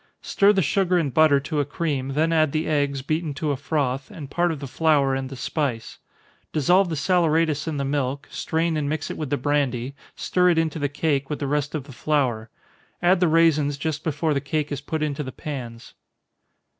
[0.23, 3.55] Stir the sugar and butter to a cream, then add the eggs, beaten to a
[3.55, 5.99] froth, and part of the flour and the spice
[6.51, 10.57] dissolve the saleratus in the milk, strain and mix it with the brandy, stir it
[10.57, 12.49] into the cake, with the rest of the flour
[13.03, 15.93] add the raisins just before the cake is put into the pans.